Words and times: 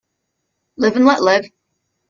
Live 0.77 0.95
and 0.95 1.05
let 1.05 1.21
live. 1.21 1.45